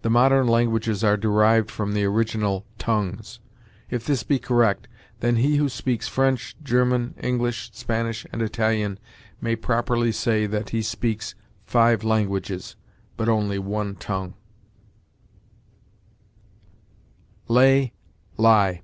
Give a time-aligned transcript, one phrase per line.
[0.00, 3.38] The modern languages are derived from the original tongues."
[3.90, 4.88] If this be correct,
[5.20, 8.98] then he who speaks French, German, English, Spanish, and Italian,
[9.40, 12.74] may properly say that he speaks five languages,
[13.16, 14.34] but only one tongue.
[17.46, 17.92] LAY
[18.36, 18.82] LIE.